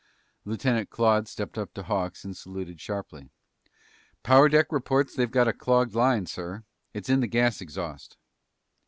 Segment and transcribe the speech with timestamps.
[0.45, 3.29] Lieutenant Claude stepped up to Hawks and saluted sharply.
[4.23, 6.63] "Power deck reports they've got a clogged line, sir.
[6.91, 8.17] It's in the gas exhaust."